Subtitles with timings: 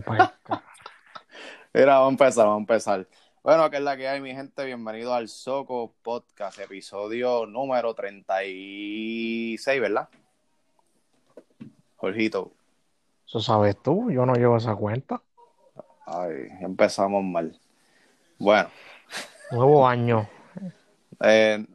[0.00, 0.34] Pa'
[1.74, 3.06] Mira, vamos a empezar, vamos a empezar.
[3.42, 4.64] Bueno, que es la que hay, mi gente.
[4.64, 10.08] Bienvenido al Soco Podcast, episodio número 36, ¿verdad?
[11.96, 12.52] Jorgito.
[13.26, 15.22] Eso sabes tú, yo no llevo esa cuenta.
[16.06, 17.58] Ay, empezamos mal.
[18.38, 18.68] Bueno,
[19.50, 20.28] Nuevo año.
[21.22, 21.66] eh,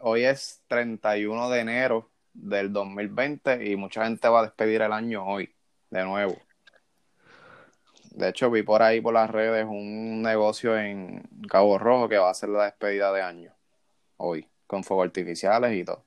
[0.00, 5.26] hoy es 31 de enero del 2020 y mucha gente va a despedir el año
[5.26, 5.54] hoy,
[5.90, 6.36] de nuevo.
[8.14, 12.28] De hecho, vi por ahí por las redes un negocio en Cabo Rojo que va
[12.28, 13.52] a hacer la despedida de año
[14.16, 16.04] hoy, con fuegos artificiales y todo.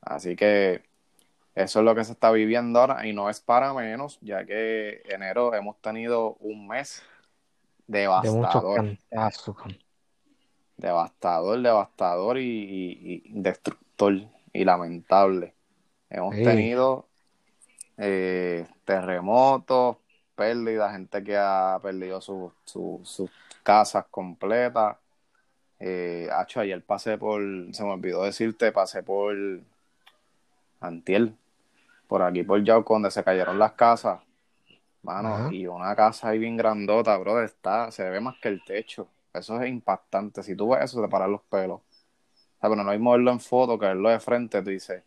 [0.00, 0.82] Así que
[1.54, 5.02] eso es lo que se está viviendo ahora y no es para menos, ya que
[5.08, 7.02] enero hemos tenido un mes
[7.86, 8.96] De devastador,
[10.76, 14.14] devastador, devastador y, y- y destructor
[14.52, 15.54] y lamentable.
[16.10, 16.44] Hemos Sí.
[16.44, 17.08] tenido
[17.98, 19.96] eh, terremotos,
[20.36, 23.30] pérdidas, gente que ha perdido su- su- sus
[23.62, 24.96] casas completas.
[25.80, 27.40] Eh, hacho, ayer pasé por,
[27.72, 29.34] se me olvidó decirte, pasé por
[30.80, 31.34] Antiel,
[32.06, 34.20] por aquí por Yauco, donde se cayeron las casas.
[35.02, 35.48] Mano, Ajá.
[35.52, 39.08] y una casa ahí bien grandota, bro, está, se ve más que el techo.
[39.32, 40.42] Eso es impactante.
[40.42, 41.80] Si tú ves eso, te paran los pelos.
[41.80, 45.02] O sea, pero no hay verlo en foto, que verlo de frente, tú dices.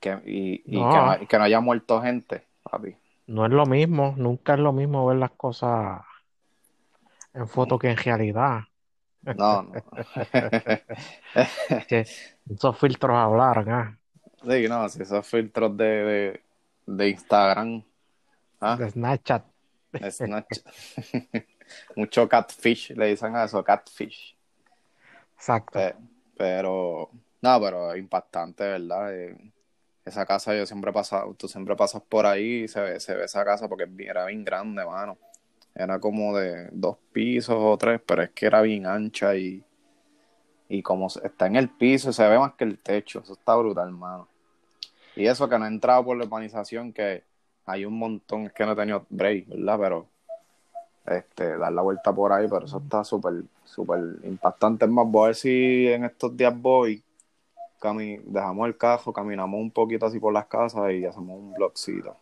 [0.00, 0.90] Que, y y No.
[0.90, 2.96] que, no, hay- que no haya muerto gente, papi.
[3.26, 6.00] No es lo mismo, nunca es lo mismo ver las cosas
[7.34, 8.60] en foto que en realidad.
[9.36, 9.82] No, no.
[12.48, 13.98] Esos filtros hablaran, ah,
[14.42, 16.44] Sí, no, si esos filtros de, de,
[16.86, 17.82] de Instagram,
[18.60, 18.80] ¿ah?
[18.80, 19.44] de Snapchat.
[20.10, 20.64] Snapchat.
[21.96, 24.36] Mucho catfish, le dicen a eso, catfish.
[25.36, 25.78] Exacto.
[25.78, 25.96] Pe-
[26.36, 27.10] Pero,
[27.42, 29.14] no, pero impactante, ¿verdad?
[29.14, 29.52] Eh,
[30.04, 33.14] esa casa yo siempre he pasado, tú siempre pasas por ahí y se ve, se
[33.14, 35.16] ve esa casa porque era bien grande, mano.
[35.74, 39.64] Era como de dos pisos o tres, pero es que era bien ancha y,
[40.68, 43.20] y como está en el piso, se ve más que el techo.
[43.20, 44.28] Eso está brutal, mano.
[45.16, 47.24] Y eso que no he entrado por la urbanización, que
[47.66, 49.78] hay un montón, es que no he tenido break, ¿verdad?
[49.80, 50.06] Pero
[51.06, 54.84] este, dar la vuelta por ahí, pero eso está súper, súper impactante.
[54.84, 57.02] Es más, voy a ver si en estos días voy,
[57.84, 62.16] cami- dejamos el carro, caminamos un poquito así por las casas y hacemos un blogcito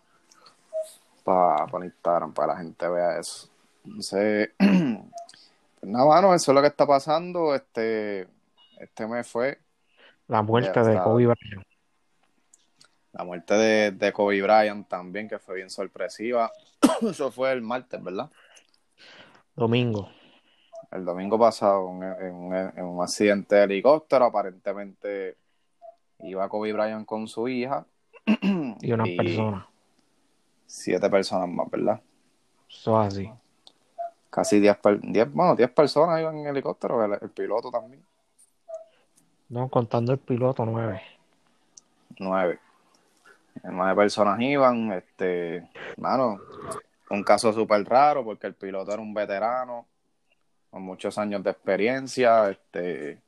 [1.25, 3.49] para Instagram, para que la gente vea eso.
[3.84, 7.55] Entonces, pues nada, mano, eso es lo que está pasando.
[7.55, 8.27] Este,
[8.78, 9.59] este mes fue
[10.27, 11.00] La muerte de.
[11.00, 11.65] Kobe Bryant.
[13.12, 16.50] la muerte de, de Kobe Bryant también, que fue bien sorpresiva.
[17.03, 18.31] eso fue el martes, ¿verdad?
[19.55, 20.09] Domingo.
[20.91, 25.37] El domingo pasado, en, en en un accidente de helicóptero, aparentemente
[26.22, 27.84] iba Kobe Bryant con su hija
[28.81, 29.66] Y una Y- persona.
[30.66, 32.00] siete personas más, ¿verdad?
[32.69, 33.33] Eso es así.
[34.31, 38.03] Casi 10, per- 10, bueno, 10 personas iban en helicóptero, el, el piloto también,
[39.50, 41.03] No, contando el piloto, nueve.
[42.19, 42.59] nueve.
[43.65, 45.69] Nueve personas iban, este,
[45.99, 46.41] mano,
[47.11, 49.87] un caso súper raro porque el piloto era un veterano
[50.71, 53.21] con muchos años de experiencia, este,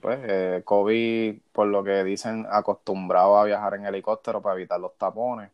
[0.00, 4.96] pues eh, Kobe, por lo que dicen, acostumbrado a viajar en helicóptero para evitar los
[4.96, 5.50] tapones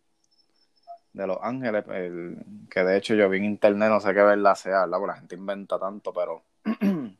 [1.12, 2.38] de Los Ángeles, el-
[2.70, 4.98] que de hecho yo vi en internet, no sé qué verdad sea, ¿verdad?
[4.98, 6.42] Porque la gente inventa tanto, pero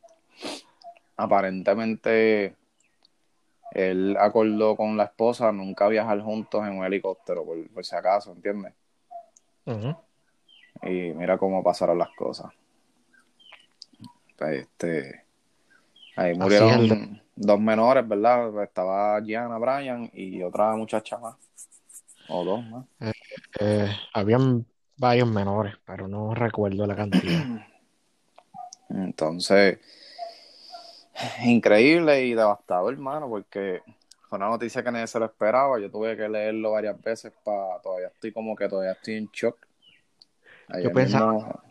[1.17, 2.55] aparentemente
[3.71, 8.31] él acordó con la esposa nunca viajar juntos en un helicóptero, por, por si acaso,
[8.31, 8.73] ¿entiendes?
[10.83, 12.53] Y mira cómo pasaron las cosas.
[14.37, 15.25] Pues, Este,
[16.17, 18.63] ahí murieron es dos menores, ¿verdad?
[18.63, 21.35] Estaba Gianna Bryan y otra muchacha más.
[22.29, 22.85] O dos más.
[23.59, 24.65] Eh, habían
[24.97, 27.43] varios menores, pero no recuerdo la cantidad.
[28.89, 29.79] Entonces,
[31.43, 33.81] increíble y devastador, hermano, porque
[34.27, 35.79] fue una noticia que nadie se lo esperaba.
[35.79, 39.57] Yo tuve que leerlo varias veces para todavía estoy como que todavía estoy en shock.
[40.69, 41.61] Ayer pensaba- mismo-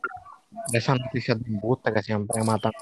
[0.73, 2.73] De esas noticias de embuste que siempre matan.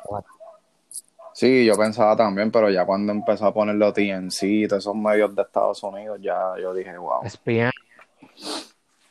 [1.35, 5.35] Sí, yo pensaba también, pero ya cuando empezó a ponerlo TNC y todos esos medios
[5.35, 7.25] de Estados Unidos, ya yo dije, wow.
[7.25, 7.71] ESPN,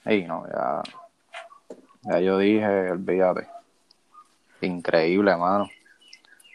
[0.06, 0.81] Ey, no, ya,
[2.04, 3.46] ya yo dije, olvídate.
[4.62, 5.70] Increíble, mano.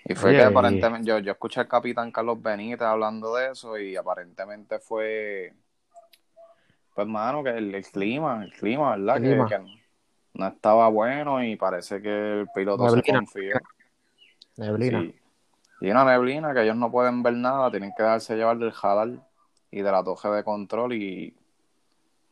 [0.07, 3.79] Y fue que y- aparentemente, yo, yo escuché al capitán Carlos Benítez hablando de eso
[3.79, 5.53] y aparentemente fue,
[6.95, 9.17] pues, mano, que el, el clima, el clima, ¿verdad?
[9.19, 9.49] El Que- clima.
[9.49, 9.79] Que,
[10.35, 13.59] no estaba bueno y parece que el piloto se confió.
[14.57, 15.01] neblina.
[15.03, 15.15] Sí.
[15.81, 19.11] Y una neblina que ellos no pueden ver nada, tienen que darse llevar del radar
[19.71, 21.37] y de la torre de control y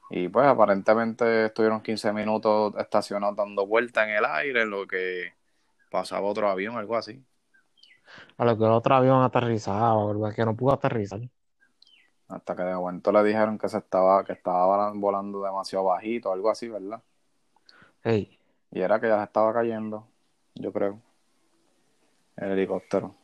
[0.08, 5.34] Y pues aparentemente estuvieron 15 minutos estacionados dando vueltas en el aire, en lo que
[5.90, 7.25] pasaba otro avión, algo así.
[8.38, 10.34] A lo que el otro avión aterrizaba, ¿verdad?
[10.34, 11.20] Que no pudo aterrizar.
[12.28, 16.50] Hasta que de momento le dijeron que se estaba, que estaba volando demasiado bajito, algo
[16.50, 17.02] así, ¿verdad?
[18.02, 18.38] Hey,
[18.70, 20.06] Y era que ya se estaba cayendo,
[20.54, 21.00] yo creo,
[22.37, 23.14] el helicóptero.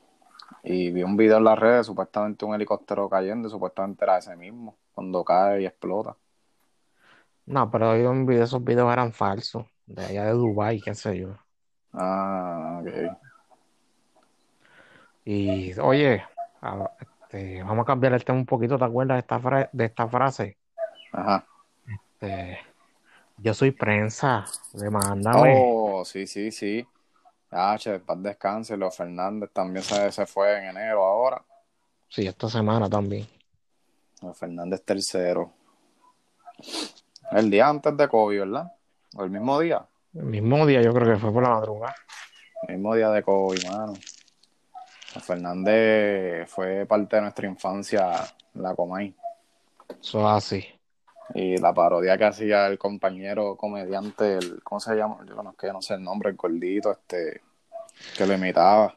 [0.64, 4.36] Y vi un video en las redes, supuestamente un helicóptero cayendo, y supuestamente era ese
[4.36, 6.16] mismo, cuando cae y explota.
[7.46, 11.36] no, pero yo video- esos videos eran falsos, de allá de Dubái, qué sé yo.
[11.92, 13.32] Ah, ok.
[15.24, 16.22] Y oye,
[16.60, 19.84] a- este, vamos a cambiar el tema un poquito, ¿te acuerdas de esta, fra- de
[19.84, 20.58] esta frase?
[21.12, 21.46] Ajá.
[21.86, 22.58] Este,
[23.38, 24.44] yo soy prensa,
[24.74, 25.64] demándame.
[25.66, 26.86] Oh, sí, sí, sí.
[27.52, 28.76] Ah, che, paz descanse.
[28.76, 31.42] Leo Fernández también se, se fue en enero ahora.
[32.08, 33.26] Sí, esta semana también.
[34.22, 35.52] Leo Fernández tercero.
[37.30, 38.72] El día antes de COVID, ¿verdad?
[39.16, 39.86] O el mismo día.
[40.14, 41.94] El mismo día yo creo que fue por la madrugada.
[42.68, 43.94] El mismo día de COVID, mano.
[45.20, 48.24] Fernández fue parte de nuestra infancia,
[48.54, 49.14] la Comay.
[50.00, 50.64] Eso es así.
[51.34, 55.18] Y la parodia que hacía el compañero comediante, el, ¿cómo se llama?
[55.26, 57.40] Yo yo no sé el nombre, el gordito, este,
[58.16, 58.96] que lo imitaba.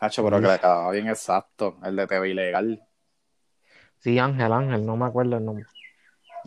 [0.00, 2.86] Hacho, pero que le quedaba bien exacto, el de TV Ilegal.
[3.98, 5.64] Sí, Ángel, Ángel, no me acuerdo el nombre.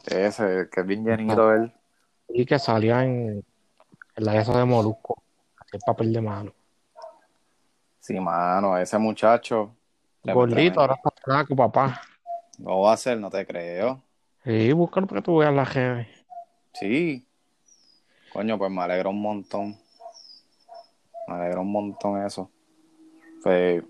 [0.06, 1.74] Ese, que es bien llenito él.
[2.30, 3.44] Y que salía en,
[4.16, 5.24] en la esa de Molusco,
[5.60, 6.54] hacía el papel de malo.
[8.00, 9.76] Sí, mano, ese muchacho.
[10.24, 12.02] Gordito, ahora está flaco, papá.
[12.60, 14.04] No va a ser, no te creo.
[14.48, 16.08] Sí, búscalo para que tú veas la redes.
[16.74, 17.28] Sí.
[18.32, 19.78] Coño, pues me alegro un montón.
[21.28, 22.50] Me alegro un montón eso.
[23.44, 23.84] Pues,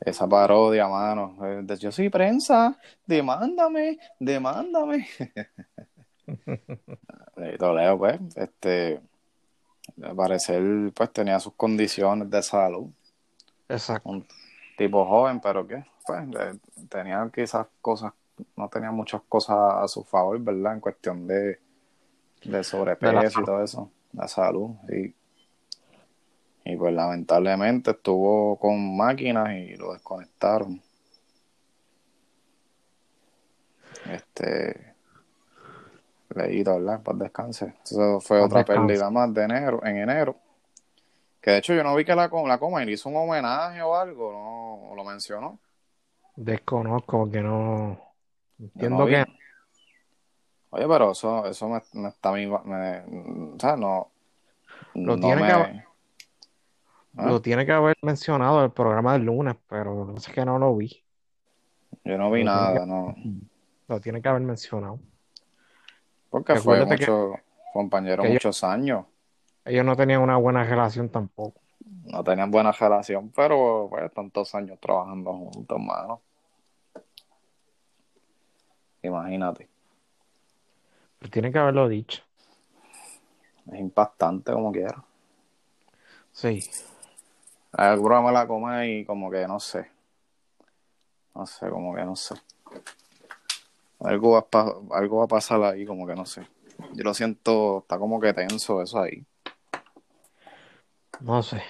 [0.00, 1.38] esa parodia, mano.
[1.78, 5.08] yo soy prensa, demándame, demándame.
[7.58, 9.00] Toledo, pues, este,
[10.02, 12.90] al parecer, pues tenía sus condiciones de salud.
[13.70, 14.06] Exacto.
[14.06, 14.26] Un
[14.76, 16.58] tipo joven, pero que, pues, eh,
[16.90, 18.12] tenía quizás cosas,
[18.56, 20.74] no tenía muchas cosas a su favor, ¿verdad?
[20.74, 21.58] En cuestión de,
[22.44, 25.14] de sobrepeso y todo eso, la salud, sí.
[26.64, 30.82] Y pues lamentablemente estuvo con máquinas y lo desconectaron.
[34.10, 34.94] Este,
[36.34, 37.02] leído, ¿verdad?
[37.02, 37.74] Para descanse.
[37.84, 38.86] Eso fue otra descanse.
[38.86, 40.36] pérdida más de enero, en enero.
[41.40, 44.32] Que de hecho yo no vi que la, la coma hizo un homenaje o algo,
[44.88, 45.58] no lo mencionó.
[46.34, 48.05] Desconozco porque no.
[48.58, 49.24] Entiendo no que
[50.70, 54.10] Oye, pero eso, eso me, me está a mí, me- o sea, no,
[54.94, 55.84] Lo no tiene me, que haber-
[57.16, 57.26] ¿Ah?
[57.26, 60.76] lo tiene que haber mencionado el programa del lunes, pero pasa es que no lo
[60.76, 61.02] vi.
[62.04, 63.14] yo no vi Lo nada, que- no,
[63.88, 64.98] Lo tiene que haber mencionado.
[66.30, 67.40] porque fue Recuérdate que- mucho,
[67.72, 69.06] compañero muchos años,
[69.64, 71.60] Ellos no tenían una buena relación tampoco.
[72.04, 76.20] no tenían buena relación, pero pues tantos años trabajando juntos, mano.
[79.06, 79.68] Imagínate,
[81.18, 82.22] Pero tiene que haberlo dicho.
[83.72, 85.02] es impactante como quiera.
[86.32, 86.68] Sí.
[87.76, 89.90] El programa la come y como que no sé.
[91.34, 92.34] No sé, como que no sé.
[94.00, 96.46] Algo va, a algo va a pasar ahí, como que no sé.
[96.92, 99.24] Yo lo siento, está como que tenso eso ahí.
[101.20, 101.62] No sé.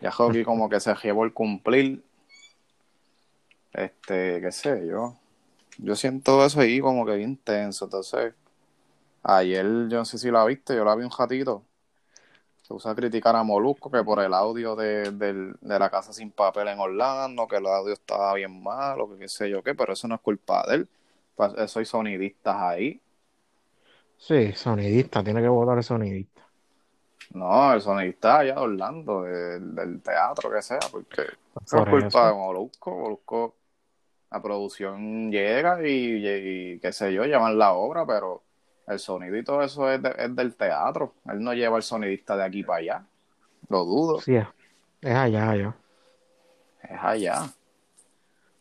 [0.00, 2.02] Ya Hockey como que se llevó el cumplir.
[3.72, 5.16] Este, qué sé yo.
[5.78, 7.84] Yo siento eso ahí como que bien tenso.
[7.86, 8.34] Entonces,
[9.22, 11.64] ayer, yo no sé si la viste, yo la vi un ratito.
[12.62, 16.12] Se usa a criticar a Molusco que por el audio de, del- de la casa
[16.12, 19.74] sin papel en Orlando, que el audio estaba bien malo, que qué sé yo qué,
[19.74, 20.88] pero eso no es culpa de él.
[21.36, 23.00] Pues eso hay sonidistas ahí.
[24.16, 26.42] Sí, sonidista, tiene que votar el sonidista.
[27.30, 31.22] No, el sonidista allá de Orlando, de- del teatro, que sea, porque
[31.66, 32.28] eso es Por culpa eso.
[32.28, 32.96] de Molusco.
[32.96, 33.56] Molusco,
[34.30, 38.42] la producción llega y, y, qué sé yo, llevan la obra, pero
[38.86, 41.14] el sonido y todo eso es, de- es del teatro.
[41.26, 43.06] Él no lleva el sonidista de aquí para allá.
[43.68, 44.20] Lo dudo.
[44.20, 44.46] Sí, es,
[45.14, 45.76] allá, allá.
[46.82, 47.52] Es allá.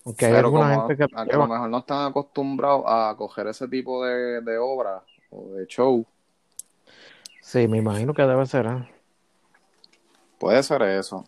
[0.05, 2.83] Aunque hay Pero alguna como gente que a, lo a lo mejor no están acostumbrados
[2.87, 6.05] a coger ese tipo de, de obra o de show.
[7.41, 8.65] Sí, me imagino que debe ser.
[8.67, 8.87] ¿eh?
[10.39, 11.25] Puede ser eso.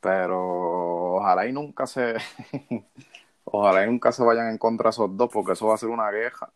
[0.00, 0.73] Pero
[1.24, 2.14] ojalá y nunca se
[3.44, 6.10] ojalá y nunca se vayan en contra esos dos, porque eso va a ser una
[6.10, 6.50] queja.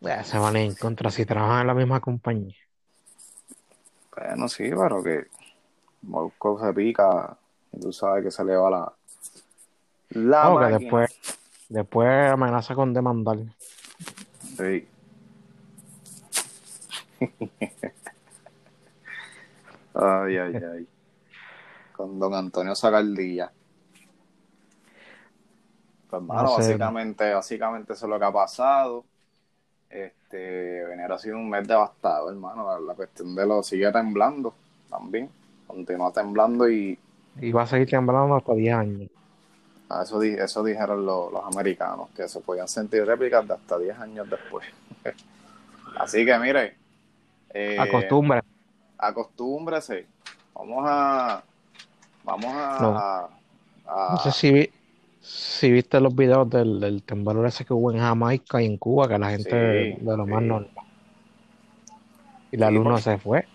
[0.00, 2.56] Eh, se van en contra si trabajan en la misma compañía.
[4.16, 5.26] Bueno, sí, pero que
[6.02, 7.36] Molusco se pica
[7.72, 8.92] y tú sabes que se le va la
[10.10, 11.10] la No, que después,
[11.68, 13.38] Después amenaza con demandar.
[14.58, 14.86] Sí.
[19.94, 20.86] ay, ay, ay.
[21.96, 23.52] Con don Antonio Sacardilla.
[26.08, 26.62] Pues, hermano, No sé.
[26.62, 29.04] básicamente, básicamente eso es lo que ha pasado.
[29.90, 32.66] Este, enero ha sido un mes devastado, hermano.
[32.66, 34.54] La, la cuestión de lo sigue temblando
[34.90, 35.30] también.
[35.66, 36.98] Continúa temblando y
[37.40, 39.10] Y va a seguir temblando hasta 10 años.
[39.88, 43.78] a eso, di- eso dijeron lo- los americanos, que se podían sentir réplicas de hasta
[43.78, 44.66] 10 años después.
[45.98, 46.76] Así que mire,
[47.50, 48.40] eh, Acostumbre.
[48.98, 50.06] acostúmbrese.
[50.54, 51.42] Vamos a.
[52.24, 52.78] Vamos a.
[52.80, 52.98] No.
[52.98, 53.30] a-
[53.86, 54.70] a- No sé si, vi-
[55.20, 59.08] si viste los videos del, del temblor ese que hubo en Jamaica y en Cuba,
[59.08, 60.70] que la gente Sí, de lo más normal.
[62.50, 63.46] Y la Sí, porque- se fue.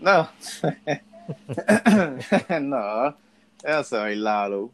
[0.00, 0.28] No.
[2.60, 3.16] no.
[3.62, 4.70] Eso es la luz.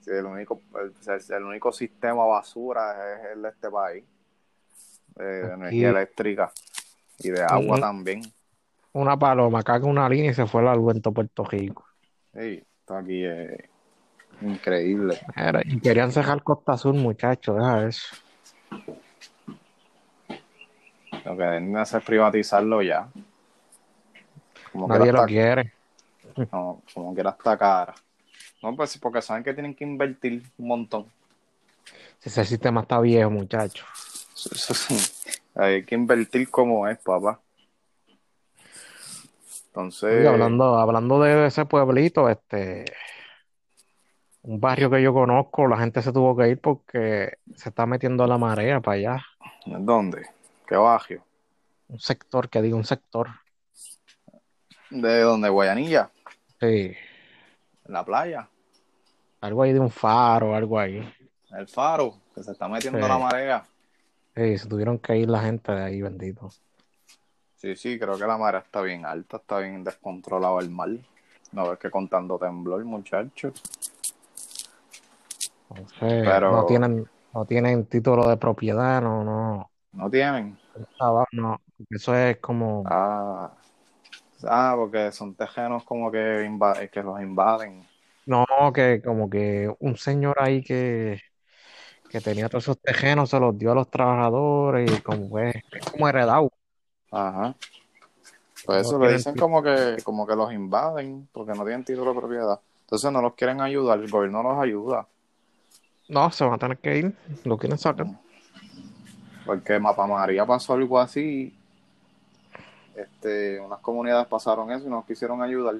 [0.00, 0.92] Sí, el, único, el,
[1.36, 4.04] el único sistema basura es el de este país.
[5.14, 6.50] De, energía eléctrica
[7.18, 8.22] y de agua también.
[8.94, 11.84] Una paloma caga una línea y se fue la luz en todo Puerto Rico.
[12.34, 13.50] Sí, esto aquí es
[14.40, 15.18] increíble.
[15.36, 18.16] Era- y querían cerrar Costa Sur, muchachos, deja eso.
[21.24, 23.08] Lo que deben hacer es privatizarlo ya.
[24.72, 25.74] Como Nadie lo quiere.
[26.50, 27.94] no, como que era hasta cara.
[28.62, 31.06] No, pues porque saben que tienen que invertir un montón.
[32.18, 33.86] Si ese sistema está viejo, muchachos.
[35.54, 37.41] Hay que invertir como es, papá.
[39.72, 42.84] Entonces, Oye, hablando, hablando de ese pueblito, este,
[44.42, 48.26] un barrio que yo conozco, la gente se tuvo que ir porque se está metiendo
[48.26, 49.24] la marea para allá.
[49.64, 50.26] ¿dónde?
[50.66, 51.24] ¿Qué barrio?
[51.88, 53.28] Un sector, que diga un sector.
[54.90, 55.48] ¿De dónde?
[55.48, 56.10] Guayanilla,
[56.60, 56.94] Sí,
[57.86, 58.46] en la playa,
[59.40, 61.10] algo ahí de un faro, algo ahí.
[61.56, 63.08] el faro, que se está metiendo Sí.
[63.08, 63.64] la marea.
[64.36, 66.50] Sí, se tuvieron que ir la gente de ahí, bendito.
[67.62, 70.88] Sí, sí, creo que la marea está bien alta, está bien descontrolado el mar.
[71.52, 73.52] No ves que contando temblor, muchachos.
[75.70, 80.58] Entonces, Pero- no tienen, no tienen título de propiedad, no, no, ¿No tienen?
[81.30, 81.60] no.
[81.88, 83.52] Eso es como, Ah,
[84.42, 86.50] ah porque son tejenos como que,
[86.92, 87.86] que los invaden.
[88.26, 91.20] no, que como que un señor ahí que,
[92.10, 95.86] que tenía todos esos tejenos se los dio a los trabajadores y como pues, es
[95.92, 96.50] como heredado.
[97.12, 97.54] Ajá.
[98.64, 102.20] Pues eso le dicen como que, como que los invaden porque no tienen título de
[102.20, 102.60] propiedad.
[102.82, 105.06] Entonces no los quieren ayudar, el gobierno los ayuda.
[106.08, 108.06] No, se van a tener que ir, lo quieren sacar.
[109.44, 111.54] Porque Mapa María pasó algo así.
[112.94, 115.76] Este, unas comunidades pasaron eso y nos quisieron ayudar.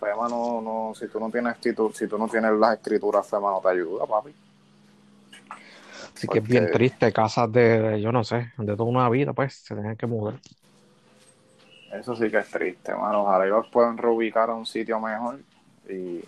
[0.00, 3.50] FEMA no, no, si tú no tienes título, si tú no tienes las escrituras, FEMA
[3.50, 4.32] no te ayuda, papi.
[6.18, 9.54] Así que es bien triste, casas de, yo no sé, de toda una vida, pues,
[9.54, 10.40] se tienen que mudar.
[11.92, 13.22] Eso sí que es triste, mano.
[13.22, 15.40] Ojalá y los puedan reubicar a un sitio mejor.
[15.88, 16.20] Y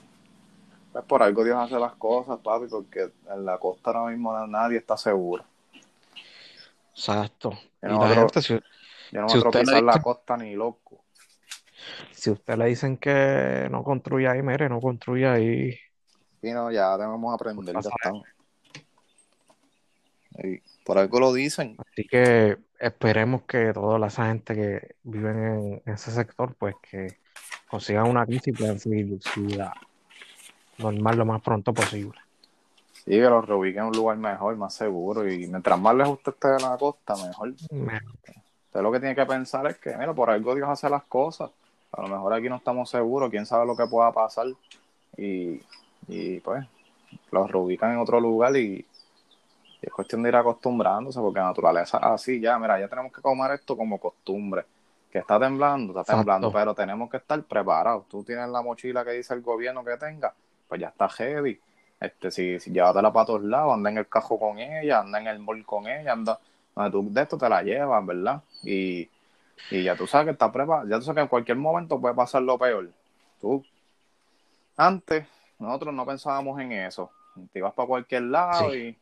[0.92, 4.78] pues por algo Dios hace las cosas, papi, porque en la costa ahora mismo nadie
[4.78, 5.44] está seguro.
[6.94, 7.50] Exacto.
[7.82, 8.54] Y Yo no la me atrevo- gente, si,
[9.12, 11.04] Yo no Si usted le la costa ni loco.
[12.12, 15.76] si usted le dicen que no construya ahí, mire, no construya ahí.
[16.42, 18.26] Y no, ya debemos aprender, ya Pasa estamos.
[20.42, 21.76] Y por algo lo dicen.
[21.78, 27.18] Así que esperemos que toda esa gente que vive en, en ese sector, pues que
[27.68, 29.72] consigan una casa y puedan seguir su vida
[30.78, 32.18] normal lo más pronto posible.
[32.92, 35.30] Sí, que los reubiquen en un lugar mejor, más seguro.
[35.30, 37.54] Y mientras más lejos usted esté de la costa, mejor.
[37.70, 38.00] Me-
[38.66, 41.50] Usted lo que tiene que pensar es que, mira, por algo Dios hace las cosas.
[41.92, 44.46] A lo mejor aquí no estamos seguros, quién sabe lo que pueda pasar.
[45.16, 45.60] Y,
[46.06, 46.64] y pues,
[47.32, 48.86] los reubican en otro lugar y,
[49.82, 53.20] y es cuestión de ir acostumbrándose, porque la naturaleza así, ya, mira, ya tenemos que
[53.22, 54.64] comer esto como costumbre.
[55.10, 56.18] Que está temblando, está Exacto.
[56.20, 58.06] temblando, pero tenemos que estar preparados.
[58.08, 60.32] Tú tienes la mochila que dice el gobierno que tenga,
[60.68, 61.58] pues ya está heavy.
[61.98, 65.26] Este, si, si llévatela para todos lados, anda en el cajo con ella, anda en
[65.26, 66.38] el mall con ella, anda
[66.74, 68.40] donde tú de esto te la llevas, ¿verdad?
[68.62, 69.08] Y,
[69.70, 72.14] y ya tú sabes que está preparado, ya tú sabes que en cualquier momento puede
[72.14, 72.88] pasar lo peor.
[73.40, 73.64] Tú,
[74.76, 75.26] antes,
[75.58, 77.10] nosotros no pensábamos en eso.
[77.52, 78.76] Te ibas para cualquier lado Sí.
[78.78, 78.98] y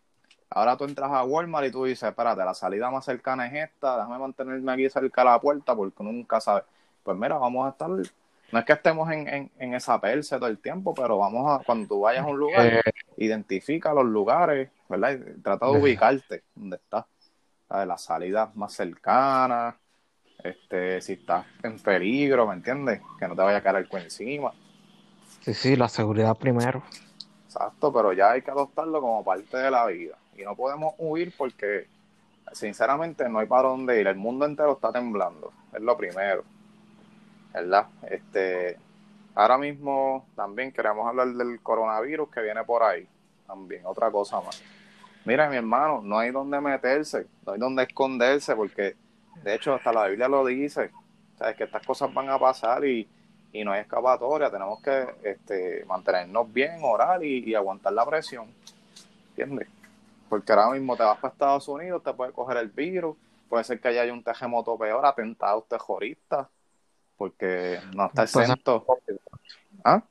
[0.51, 3.97] ahora tú entras a Walmart y tú dices, espérate, la salida más cercana es esta,
[3.97, 6.63] déjame mantenerme aquí cerca de la puerta porque nunca sabe.
[7.03, 10.49] Pues mira, vamos a estar, no es que estemos en, en, en esa perse todo
[10.49, 12.81] el tiempo, pero vamos a, cuando tú vayas a un lugar, Eh,
[13.17, 15.13] identifica los lugares, ¿verdad?
[15.13, 15.81] Y trata de Ajá.
[15.81, 17.05] ubicarte donde estás.
[17.69, 17.87] ¿sabes?
[17.87, 19.75] Las salidas más cercanas,
[20.43, 23.01] este, si estás en peligro, ¿me entiendes?
[23.19, 24.53] Que no te vaya a caer el cuento encima.
[25.41, 26.83] sí, sí, la seguridad primero.
[27.47, 30.17] Exacto, pero ya hay que adoptarlo como parte de la vida.
[30.39, 31.89] Y no podemos huir porque,
[32.53, 34.07] sinceramente, no hay para dónde ir.
[34.07, 35.53] El mundo entero está temblando.
[35.75, 36.45] Es lo primero.
[37.53, 37.89] ¿Verdad?
[38.09, 38.79] Este,
[39.35, 43.07] ahora mismo también queremos hablar del coronavirus que viene por ahí.
[43.47, 44.63] También, otra cosa más.
[45.25, 48.97] Mira, mi hermano, no hay donde meterse, no hay donde esconderse, porque
[49.43, 50.91] de hecho hasta la Biblia lo dice.
[51.37, 53.09] Sabes que estas cosas van a pasar y,
[53.53, 54.51] y no hay escapatoria.
[54.51, 58.47] Tenemos que este, mantenernos bien, orar y, aguantar la presión.
[59.31, 59.69] ¿Entiendes?
[60.29, 63.17] Porque ahora mismo te vas para Estados Unidos, te puede coger el virus,
[63.49, 66.49] puede ser que haya un terremoto peor, atentado terrorista,
[67.17, 68.85] porque no está exento.
[69.85, 70.03] ¿Ah?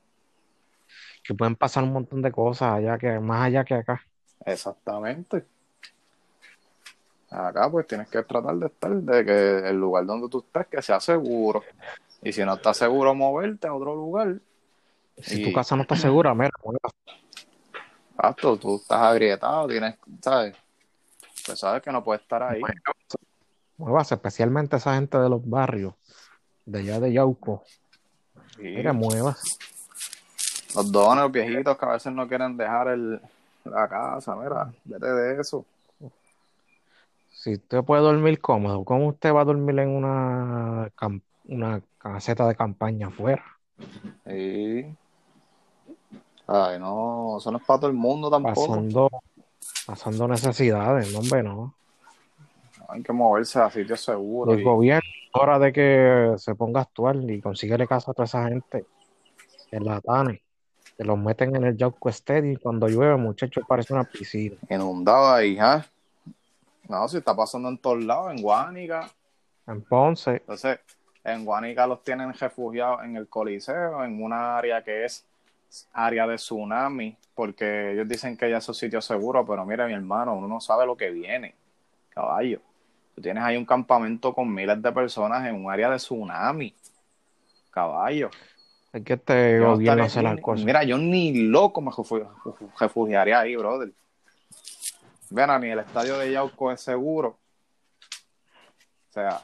[1.23, 4.01] Que pueden pasar un montón de cosas allá que más allá que acá.
[4.45, 5.45] Exactamente.
[7.29, 10.81] Acá pues tienes que tratar de estar de que el lugar donde tú estés que
[10.81, 11.63] sea seguro.
[12.21, 14.39] Y si no estás seguro moverte a otro lugar.
[15.17, 16.51] Si tu casa no está segura, mira,
[18.17, 20.55] Exacto, tú estás agrietado, tienes, ¿sabes?
[21.45, 22.61] Pues sabes que no puedes estar ahí.
[23.77, 25.93] Muevas, especialmente esa gente de los barrios,
[26.65, 27.63] de allá de Yauco.
[28.57, 29.59] Mira, muevas.
[30.73, 33.21] Los dones, los viejitos que a veces no quieren dejar el,
[33.65, 35.63] la casa, mira, vete de eso.
[37.29, 40.91] Si usted puede dormir cómodo, ¿cómo usted va a dormir en una,
[41.45, 43.45] una caseta de campaña afuera?
[44.25, 44.87] Sí.
[46.47, 48.67] Ay, no, eso no es para todo el mundo tampoco.
[48.67, 49.09] Pasando,
[49.85, 51.73] pasando necesidades, no, hombre, no.
[52.87, 54.57] Hay que moverse a sitios seguros.
[54.57, 58.47] El gobierno, hora de que se ponga a actuar y consigue casa a toda esa
[58.47, 58.85] gente
[59.71, 60.41] en la TANE
[60.97, 64.55] que los meten en el Yauco Stadium y cuando llueve, muchachos, parece una piscina.
[64.67, 65.85] Inundado ahí, ¿ah?
[66.89, 69.07] No, si está pasando en todos lados, en Guánica.
[69.67, 70.31] En Ponce.
[70.31, 70.79] Entonces,
[71.23, 75.26] en Guánica los tienen refugiados en el Coliseo, en una área que es
[75.93, 79.93] área de tsunami, porque ellos dicen que ya es un sitio seguro, pero mira, mi
[79.93, 81.55] hermano, uno no sabe lo que viene,
[82.09, 82.61] caballo.
[83.15, 86.73] Tú tienes ahí un campamento con miles de personas en un área de tsunami,
[87.71, 88.29] caballo.
[88.93, 90.65] Es que este gobierno hace las cosas.
[90.65, 91.91] Mira, yo ni loco me
[92.79, 93.91] refugiaría ahí, brother.
[95.29, 97.37] Vean, ni el estadio de Yauco es seguro.
[99.09, 99.41] O sea.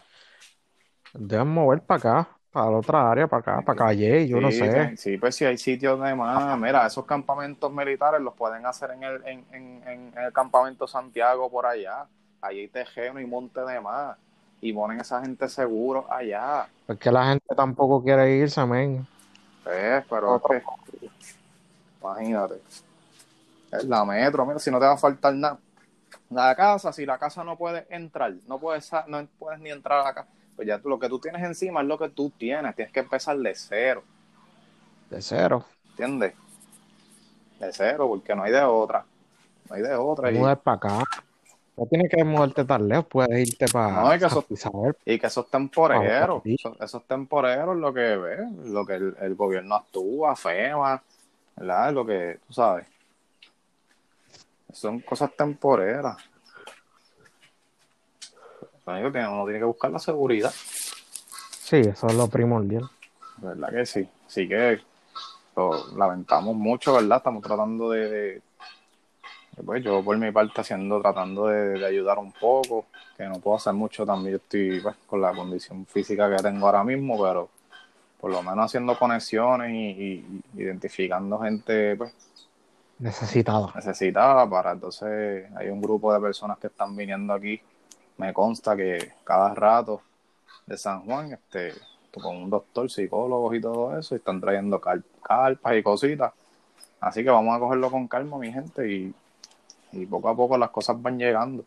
[1.13, 4.95] Deben mover para acá, para la otra área, para acá, para Calle, yo no sé.
[4.95, 6.57] Sí, pues si hay sitios de más.
[6.59, 11.49] Mira, esos campamentos militares los pueden hacer en el, en, en, en el campamento Santiago
[11.49, 12.05] por allá.
[12.41, 14.15] Allí hay tejeno y monte de más.
[14.61, 16.67] Y ponen esa gente seguro allá.
[16.87, 19.05] Es que la gente tampoco quiere irse, amén.
[19.63, 20.41] Pues, pero
[22.01, 22.61] imagínate.
[23.71, 25.57] Es la metro, mira, si no te va a faltar nada.
[26.29, 30.03] La casa, si la casa no puede entrar, no puedes, no puedes ni entrar a
[30.03, 32.75] la casa, pues ya tú, lo que tú tienes encima es lo que tú tienes,
[32.75, 34.03] tienes que empezar de cero.
[35.09, 35.65] De cero.
[35.91, 36.33] ¿Entiendes?
[37.59, 39.05] De cero, porque no hay de otra.
[39.69, 40.31] No hay de otra.
[40.31, 40.37] Y...
[40.37, 41.03] para acá.
[41.75, 44.45] No tienes que moverte tan lejos, puedes irte para no, y que eso,
[45.05, 46.43] y que esos temporeros,
[46.79, 51.01] esos, temporeros lo que ve, lo que el, gobierno actúa, FEMA,
[51.55, 51.93] ¿verdad?
[51.93, 52.85] Lo que tú sabes.
[54.71, 56.17] Son cosas temporeras.
[58.85, 60.51] Uno tiene que buscar la seguridad.
[60.51, 62.89] Sí, eso es lo primordial.
[63.37, 64.07] ¿Verdad que sí?
[64.27, 64.79] Así que
[65.55, 67.17] lo lamentamos mucho, ¿verdad?
[67.17, 68.41] Estamos tratando de
[69.61, 73.73] pues yo por mi parte haciendo, tratando de, ayudar un poco, que no puedo hacer
[73.73, 77.49] mucho también, yo estoy pues, con la condición física que tengo ahora mismo, pero
[78.19, 82.13] por lo menos haciendo conexiones y, identificando gente pues
[82.99, 83.71] necesitada.
[83.75, 87.61] Necesitada para entonces hay un grupo de personas que están viniendo aquí,
[88.17, 90.01] me consta que cada rato
[90.65, 91.73] de San Juan, este,
[92.11, 96.33] con un doctor, psicólogos y todo eso, y están trayendo carpas y cositas.
[96.99, 99.13] Así que vamos a cogerlo con calma, mi gente, y
[99.93, 101.63] y poco a poco las cosas van llegando.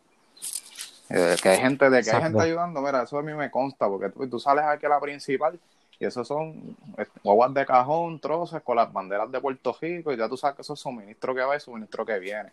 [1.09, 3.89] Eh, que hay gente de que hay gente ayudando, mira, eso a mí me consta,
[3.89, 5.59] porque tú, sales aquí a la principal
[5.99, 6.77] y esos son
[7.23, 10.63] guaguas de cajón, troces con las banderas de Puerto Rico y ya tú sabes que
[10.63, 12.51] eso es suministro que va y suministro que viene.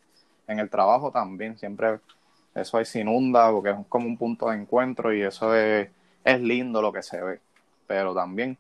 [0.48, 2.00] En el trabajo también, siempre
[2.56, 5.90] eso ahí se inunda porque es como un punto de encuentro y eso es,
[6.24, 7.40] es lindo lo que se ve.
[7.88, 8.58] Pero también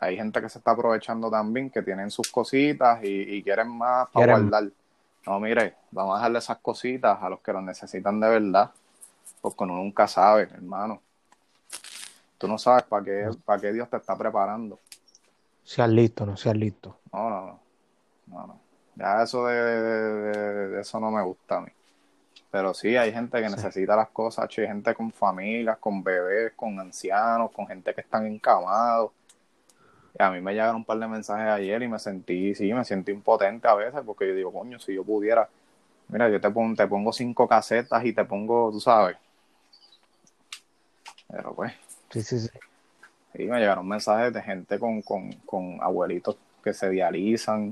[0.00, 4.38] hay gente que se está aprovechando también, que tienen sus cositas y, quieren más para
[4.38, 4.70] guardar.
[5.26, 8.70] No, mire, vamos a dejarle esas cositas a los que lo necesitan de verdad,
[9.40, 11.02] porque uno nunca sabe, hermano.
[12.38, 14.78] Tú no sabes para qué, para qué Dios te está preparando.
[15.62, 16.96] Seas listo, no seas listo.
[17.12, 17.60] No, no,
[18.26, 18.46] no.
[18.46, 18.60] no,
[18.96, 21.70] Ya eso de, eso no me gusta a mí.
[22.50, 26.78] Pero sí, hay gente que necesita las cosas, hay gente con familias, con bebés, con
[26.80, 29.12] ancianos, con gente que están encamados.
[30.18, 32.84] Y a mí me llegaron un par de mensajes ayer y me sentí, sí, me
[32.84, 35.48] sentí impotente a veces porque yo digo, coño, si yo pudiera,
[36.08, 39.16] mira, yo te pongo, te pongo cinco casetas y te pongo, tú sabes.
[41.28, 41.72] Pero pues,
[42.10, 42.48] Sí, sí, sí.
[43.34, 47.70] sí, me llegaron mensajes de gente con, con, con abuelitos que se dializan,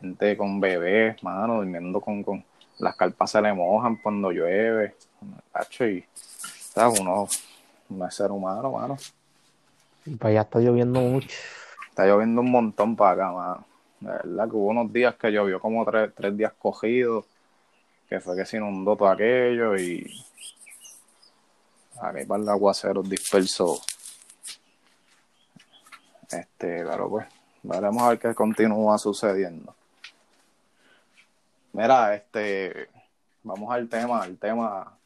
[0.00, 2.44] gente con bebés, mano, durmiendo con, con
[2.78, 4.96] las carpas se le mojan cuando llueve.
[5.52, 7.00] Tacho, y ¿sabes?
[7.00, 7.28] uno
[7.88, 8.96] no es ser humano, mano.
[10.04, 11.28] Y para allá está lloviendo mucho.
[11.88, 13.66] Está lloviendo un montón para acá, mano.
[14.00, 17.24] De verdad que hubo unos días que llovió como tres, tres días cogidos,
[18.08, 20.04] que fue que se inundó todo aquello y
[22.02, 23.80] aquí para el aguacero disperso.
[26.30, 27.26] Este, pero pues,
[27.62, 29.74] veremos a ver qué continúa sucediendo.
[31.72, 32.88] Mira, este,
[33.42, 34.96] vamos al tema, al tema.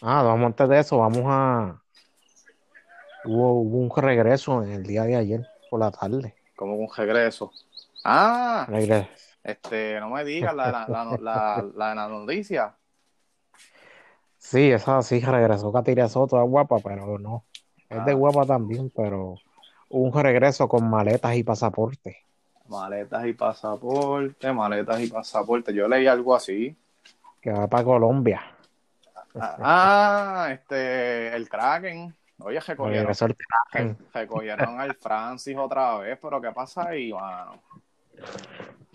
[0.00, 1.82] Ah, vamos antes de eso, vamos a.
[3.24, 6.34] Hubo, hubo un regreso en el día de ayer por la tarde.
[6.56, 7.52] como un regreso.
[8.04, 9.08] Ah, Regreso.
[9.42, 12.74] este, no me digas la, la, la, la, la, noticia.
[14.38, 17.44] Sí, esa sí regresó Katiria Soto, es guapa, pero no.
[17.88, 18.14] Es de Ah.
[18.14, 19.34] guapa también, pero
[19.90, 22.24] hubo un regreso con maletas y pasaporte.
[22.68, 25.72] Maletas y pasaporte, maletas y pasaporte.
[25.72, 26.76] Yo leí algo así.
[27.40, 28.42] Que va para Colombia.
[29.34, 32.14] Ah, este, el Kraken.
[32.40, 37.60] Oye, recogieron, Regresó el recogieron al Francis otra vez, pero ¿qué pasa ahí, mano?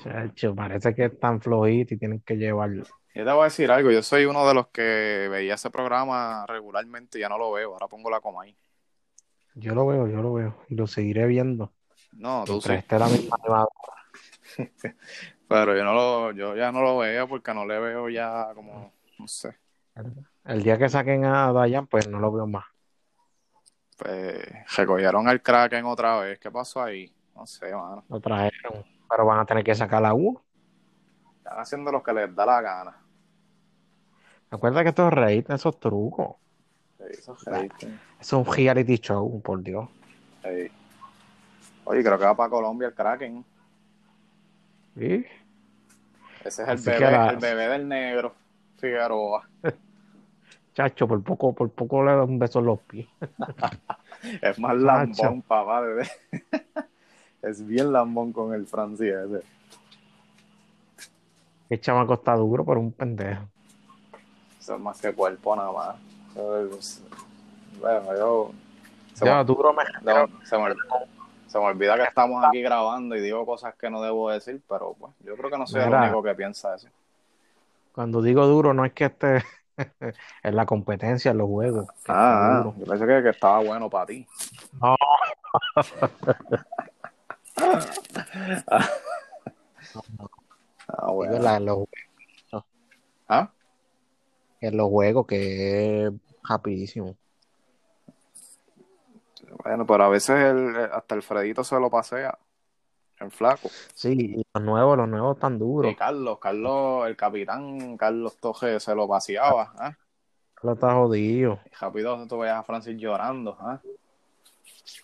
[0.02, 2.84] Chacho, parece que están flojitos y tienen que llevarlo.
[3.14, 6.46] Yo te voy a decir algo, yo soy uno de los que veía ese programa
[6.48, 8.56] regularmente y ya no lo veo, ahora pongo la coma ahí.
[9.56, 10.56] Yo lo veo, yo lo veo.
[10.70, 11.72] Y lo seguiré viendo.
[12.18, 13.70] No, tú sí, esté la misma animadora.
[15.48, 18.94] pero yo no lo, yo ya no lo veo porque no le veo ya como,
[19.20, 19.58] no sé,
[20.46, 22.66] El día que saquen a Dayan, pues no lo veo más.
[23.98, 24.44] pues
[24.76, 27.14] recogieron al Kraken otra vez, ¿qué pasó ahí?
[27.36, 28.84] No sé, mano, Lo trajeron.
[29.10, 30.40] Pero van a tener que sacar la U.
[31.38, 32.98] están haciendo lo que les da la gana.
[34.50, 36.36] Recuerda que estos reír esos trucos.
[36.98, 37.98] Sí, eso es rating.
[38.20, 39.90] Es un reality show, por Dios.
[40.44, 40.72] Sí.
[41.86, 43.44] Oye, creo que va para Colombia el Kraken.
[44.98, 45.26] ¿Sí?
[46.46, 48.34] Ese es el bebé, la- el bebé del negro,
[48.78, 49.48] Figueroa.
[50.74, 53.08] Chacho, por poco, por poco le da un beso en los pies.
[54.42, 56.08] Es más lambón, papá, bebé.
[57.42, 59.42] Es bien lambón con el Francis ese.
[61.70, 63.50] El chamaco está duro, pero un pendejo.
[64.60, 65.96] Eso es más que cuerpo nada más.
[67.82, 68.52] Bueno, yo...
[69.14, 70.70] Se, Ya, me, duro me no, se, me,
[71.54, 74.96] se me olvida que estamos aquí grabando y digo cosas que no debo decir, pero
[75.00, 76.88] pues yo creo que no soy el único que piensa eso.
[77.94, 79.44] Cuando digo duro, no es que esté
[80.44, 81.88] en la competencia, en los juegos.
[82.04, 82.76] que Ah, duro.
[82.80, 84.28] yo pensé que, que estaba bueno para ti.
[84.82, 84.96] No.
[90.88, 91.40] Ah, Digo, bueno.
[91.40, 91.80] la- en, los,
[93.28, 93.50] ¿Ah?
[94.62, 96.12] en los juegos, que es
[96.44, 97.16] rapidísimo.
[99.64, 102.38] Bueno, pero a veces el, hasta el Fredito se lo pasea.
[103.20, 103.70] El flaco.
[103.94, 105.92] Sí, y los nuevos, los nuevos están duros.
[105.92, 109.74] Y Carlos, Carlos, el capitán Carlos Toje se lo paseaba.
[109.78, 109.94] ¿ah?
[110.62, 111.60] Lo está jodido.
[111.72, 113.56] Y rápido tú veías a Francis llorando.
[113.60, 113.80] ¿ah?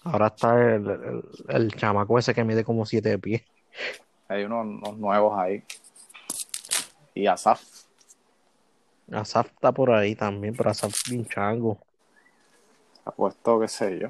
[0.04, 3.44] Ahora está el, el, el chamaco ese que mide como siete pies.
[4.28, 5.64] Hay unos, unos nuevos ahí.
[7.14, 7.62] Y Asaf.
[9.12, 11.78] Asaf está por ahí también, pero Asaf es bien chango.
[13.06, 14.10] Ha puesto, qué sé yo.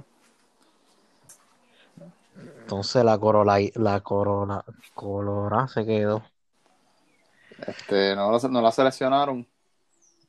[2.70, 6.22] Entonces la corola, la corola, colora se quedó.
[7.66, 9.48] Este, no, no la seleccionaron.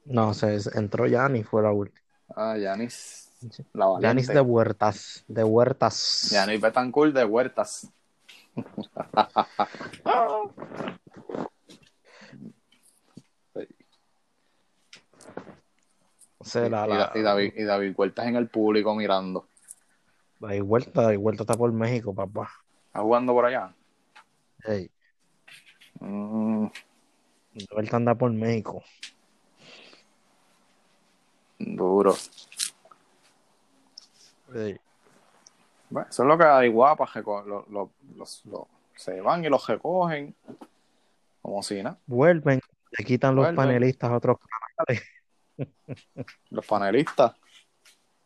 [0.06, 2.00] No, se entró Yanis, fue la última.
[2.34, 3.30] Ah, Yanis.
[3.74, 4.06] La valiente.
[4.06, 6.30] Yanis de Huertas, de Huertas.
[6.30, 7.90] Yanis Betancourt de Huertas.
[16.38, 19.49] Entonces, la, y David, y David Huertas en el público mirando.
[20.40, 22.50] La Huerta, la Huerta está por México, papá.
[22.86, 23.74] ¿Está jugando por allá?
[24.64, 24.90] Ey,
[26.00, 26.66] Mm,
[27.74, 28.82] Huerta anda por México.
[31.58, 32.14] duro.
[34.54, 34.78] Ey.
[35.90, 39.66] Bueno, eso es lo que hay guapas, lo- lo- los, los- se van y los
[39.66, 40.34] recogen
[41.42, 41.98] como si nada.
[42.06, 42.60] Vuelven,
[42.96, 44.38] le quitan los panelistas a otros
[44.76, 45.02] canales.
[46.50, 47.34] Los panelistas,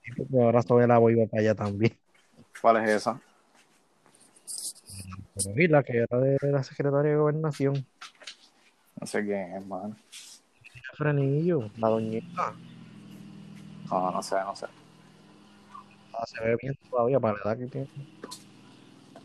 [0.41, 1.99] ahora sobre la voy para allá también.
[2.61, 3.21] ¿Cuál es esa?
[5.35, 7.87] Pero y la que era de la secretaria de gobernación,
[9.01, 9.97] No sé quién es, man.
[10.95, 12.55] Frenillo, la doñita.
[13.91, 14.67] No, no sé, no sé.
[16.13, 17.89] Ah, Se ve bien todavía para la edad que tiene.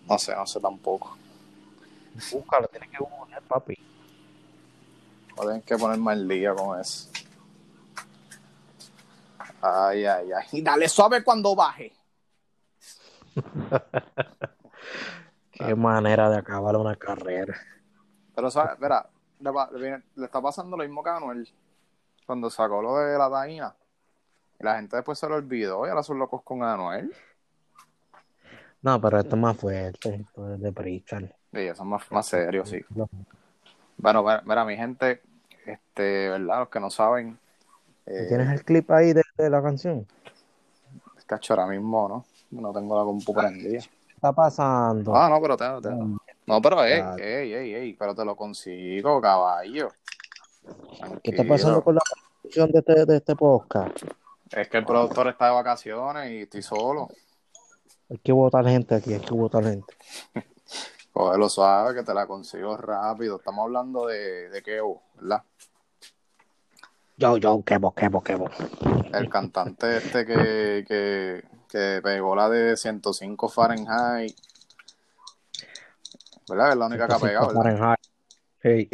[0.08, 1.16] No sé, no sé tampoco.
[2.32, 3.76] Búscalo, tienes que buscar, papi.
[5.38, 7.10] No tienes que ponerme al día con eso.
[9.62, 10.48] Ay, ay, ay.
[10.54, 11.94] Y dale suave cuando baje.
[15.52, 17.56] Qué manera de acabar una carrera.
[18.36, 18.74] Pero, ¿sabes?
[18.74, 21.48] Espera, le, está pasando lo mismo que a Anuel
[22.26, 23.76] cuando sacó lo de la taína.
[24.60, 27.14] Y la gente después se lo olvidó y ahora son locos con Anuel.
[28.82, 31.26] No, pero esto es más fuerte, esto es de Pritchard.
[31.26, 32.82] Sí, eso es más, más serio, sí.
[33.98, 35.22] Bueno, mira, mira, mi gente,
[35.66, 36.60] este, ¿verdad?
[36.60, 37.38] Los que no saben,
[38.10, 40.08] eh, ¿Tienes el clip ahí de, de la canción?
[41.28, 42.26] cacho, ahora mismo, ¿no?
[42.52, 43.80] No tengo la compu prendida.
[43.82, 45.16] ¿Qué está pasando?
[45.16, 45.96] Ah, no, pero te, te-
[46.46, 49.90] No, pero, ey, ey, ey, ey, pero te lo consigo, caballo.
[51.24, 52.02] ¿Qué está pasando con la
[52.42, 53.98] producción de este, de este podcast?
[54.52, 57.08] Es que el productor está de vacaciones y estoy solo.
[58.10, 59.94] Hay que votar gente aquí, hay que votar gente.
[61.14, 63.38] Cógelo suave, que te la consigo rápido.
[63.38, 65.44] Estamos hablando de, de Kevo, ¿verdad?
[67.18, 68.50] Yo, yo, quebo, quebo, quebo.
[69.14, 74.36] El cantante este que, que, que pegó la de 105 Fahrenheit.
[76.50, 76.72] ¿Verdad?
[76.72, 77.64] Es la única que ha pegado, ¿verdad?
[77.64, 78.00] Fahrenheit.
[78.62, 78.90] Hey.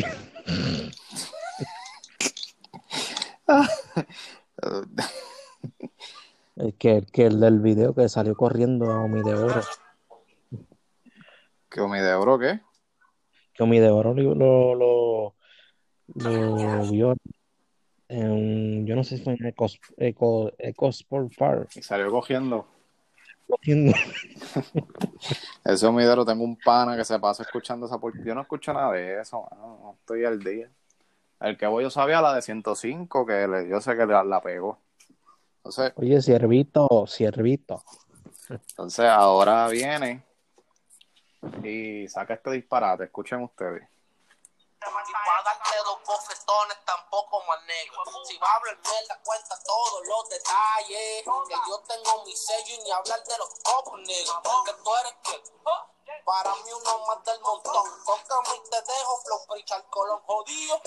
[6.56, 9.62] El que, el que el del video que salió corriendo a Omi de Oro.
[11.70, 12.62] ¿Que mi de oro qué?
[13.54, 15.36] Que Omi de Oro lo, lo, lo,
[16.16, 17.16] lo vio
[18.16, 21.70] en, yo no sé si fue en Eco, Eco, EcoSport Park.
[21.76, 22.66] Y salió cogiendo.
[23.48, 23.94] Cogiendo.
[25.66, 28.14] Ese homidero, tengo un pana que se pasa escuchando esa por...
[28.24, 30.70] Yo no escucho nada de eso, mano, no estoy al día.
[31.42, 34.42] El que voy yo sabía la de 105, que le- yo sé que la, la
[34.42, 34.80] pegó.
[35.58, 37.84] Entonces, Oye, Ciervito, Ciervito.
[38.50, 40.24] entonces ahora viene
[41.64, 43.88] y saca este disparate, escuchen ustedes.
[44.82, 46.78] Dos bofetones
[47.48, 47.98] más negro.
[48.26, 51.24] Si va a hablar mierda, cuenta todos los detalles.
[51.48, 54.36] Que yo tengo mi sello y ni hablar de los copos negros.
[54.66, 55.44] Que tú eres que
[56.24, 58.04] para mí uno más del montón.
[58.06, 60.82] Tócame y te dejo flow, Richard Colón jodido.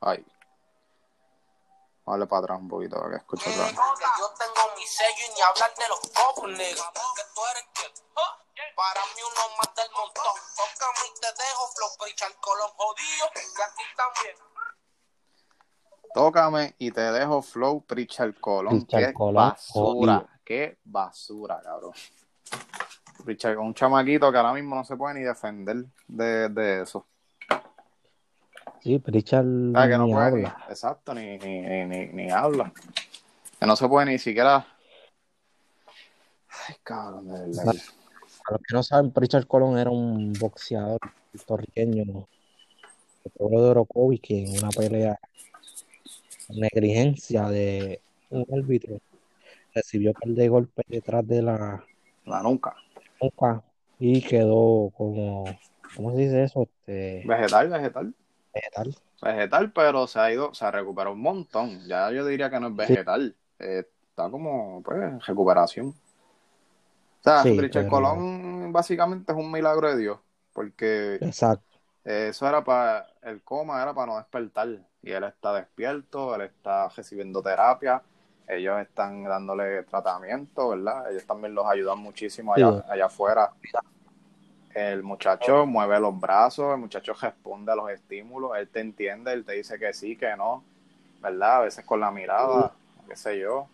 [0.00, 0.26] Ay.
[2.04, 3.76] Vale para atrás un poquito para que escuche Que otra vez.
[4.18, 6.86] yo tengo mi sello y ni hablar de los copos negros.
[7.16, 7.92] Que tú eres que
[8.74, 10.34] para mí uno más del montón.
[10.56, 13.30] Tócame y te dejo flow, Richard Colón jodido.
[13.32, 14.51] Que aquí también.
[16.14, 18.80] Tócame y te dejo flow Pritchard Colón.
[18.80, 20.28] Pritchard Qué Colón, basura, jodido.
[20.44, 21.92] qué basura, cabrón.
[23.24, 27.06] Pritchard, un chamaquito que ahora mismo no se puede ni defender de, de eso.
[28.82, 30.64] Sí, Pritchard Ah, que no ni puede habla.
[30.68, 32.72] exacto, ni, ni, ni, ni, ni habla.
[33.58, 34.66] Que no se puede ni siquiera.
[36.68, 37.64] Ay, cabrón, de verdad.
[37.64, 40.98] Para los que no saben, Richard Colón era un boxeador
[41.32, 42.26] puertorriqueño
[43.24, 45.18] de pueblo de Orocovis que en una pelea
[46.54, 48.98] negligencia de un árbitro
[49.74, 51.84] recibió un par de golpes detrás de la
[52.24, 52.74] La nunca.
[53.20, 53.62] nuca
[53.98, 55.44] y quedó como,
[55.96, 56.62] ¿cómo se dice eso?
[56.62, 58.14] Este, Vegetal, vegetal.
[58.54, 58.94] vegetal.
[59.22, 61.80] Vegetal, pero se ha ido, se recuperado un montón.
[61.86, 63.36] Ya yo diría que no es vegetal.
[63.60, 65.88] Eh, está como, pues, recuperación.
[65.88, 65.94] O
[67.22, 70.18] sea, Sí, pero- Colón básicamente es un milagro de Dios.
[70.52, 71.64] Porque Exacto.
[72.04, 74.68] eso era para, el coma era para no despertar.
[75.02, 78.02] Y él está despierto, él está recibiendo terapia.
[78.46, 81.10] Ellos están dándole tratamiento, ¿verdad?
[81.10, 82.82] Ellos también los ayudan muchísimo allá, Sí.
[82.88, 83.52] allá afuera.
[84.74, 89.44] El muchacho mueve los brazos, el muchacho responde a los estímulos, él te entiende, él
[89.44, 90.64] te dice que sí, que no,
[91.20, 91.56] ¿verdad?
[91.58, 92.74] A veces con la mirada,
[93.08, 93.68] qué sé yo.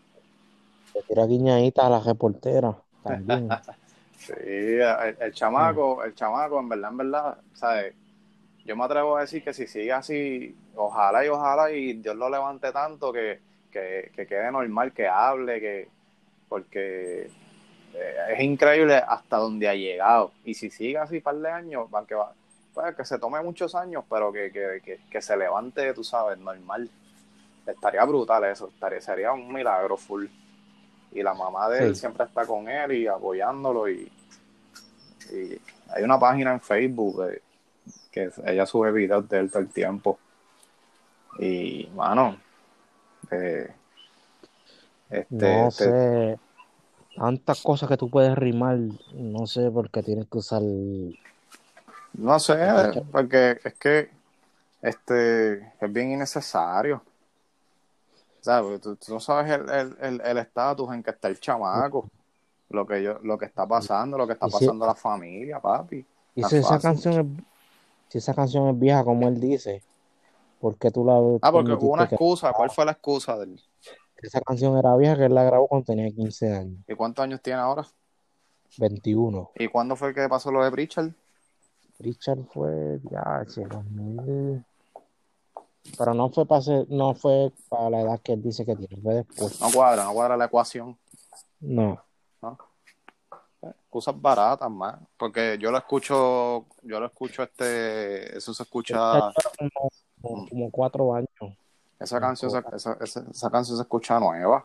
[0.94, 2.70] Le tira guiñadita a la reportera
[3.02, 3.46] también.
[4.18, 7.94] Sí, el, el chamaco, el chamaco, en verdad, en verdad, ¿sabes?
[8.68, 12.28] Yo me atrevo a decir que si sigue así, ojalá y ojalá y Dios lo
[12.28, 13.40] levante tanto que,
[13.72, 15.88] que, que quede normal, que hable, que
[16.50, 17.30] porque
[17.94, 20.32] eh, es increíble hasta donde ha llegado.
[20.44, 22.04] Y si sigue así un par de años, va,
[22.74, 26.38] pues, que se tome muchos años, pero que, que, que, que se levante, tú sabes,
[26.38, 26.90] normal.
[27.66, 30.26] Estaría brutal eso, estaría, sería un milagro full.
[31.12, 32.00] Y la mamá de él Sí.
[32.02, 33.88] siempre está con él y apoyándolo.
[33.88, 34.12] Y,
[35.32, 35.58] y
[35.90, 37.42] hay una página en Facebook de-
[38.10, 40.18] que ella sube videos de él todo el tiempo.
[41.38, 42.36] Y, mano,
[43.30, 43.72] eh,
[45.10, 46.38] este, No este- sé,
[47.16, 48.78] tantas cosas que tú puedes rimar,
[49.14, 50.62] no sé por qué tienes que usar.
[52.14, 54.10] No sé, porque es que
[54.82, 57.02] este es bien innecesario.
[58.40, 58.62] ¿Sabes?
[58.62, 62.08] Porque tú, tú no sabes el el- el- el estatus en que está el chamaco.
[62.70, 65.58] lo que yo, lo que está pasando, lo que está si- pasando a la familia,
[65.58, 66.04] papi.
[66.34, 67.44] Y si es esa canción es,
[68.08, 69.82] si esa canción es vieja, como él dice,
[70.60, 72.52] ¿por qué tú la Ah, porque hubo una que excusa.
[72.52, 73.60] ¿Cuál fue la excusa de él?
[74.20, 77.40] esa canción era vieja que él la grabó cuando tenía 15 años, ¿Y cuántos años
[77.40, 77.86] tiene ahora?
[78.76, 79.50] 21?
[79.54, 81.10] ¿Y cuándo fue que pasó lo de Pritchard?
[82.00, 84.64] Richard fue ya, che, 2000.
[85.96, 89.00] Pero no fue para ser- no fue para la edad que él dice que tiene,
[89.02, 89.60] fue después.
[89.60, 90.98] No cuadra, no cuadra la ecuación.
[91.60, 92.00] No,
[93.62, 94.96] Excusas baratas más.
[95.16, 99.32] Porque yo lo escucho, yo lo escucho este, eso se escucha,
[100.20, 101.28] como, como, cuatro años.
[101.98, 104.64] esa canción, se- esa, esa, esa canción se escucha nueva.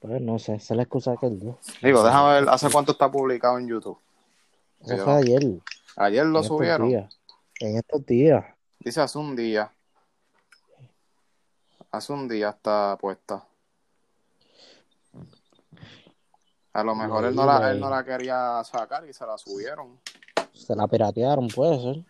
[0.00, 1.58] Pues no sé, esa es la excusa que él dio.
[1.82, 3.98] Digo, déjame ver, ¿hace cuánto está publicado en YouTube?
[4.82, 5.42] Eso Yo- ayer.
[5.96, 6.90] Ayer lo subieron.
[7.60, 8.44] En estos días.
[8.80, 9.72] Dice hace un día.
[11.90, 13.44] Hace un día está puesta.
[16.74, 19.98] A lo mejor él no, la, él no la quería sacar y se la subieron.
[20.52, 22.04] Se la piratearon, puede ser.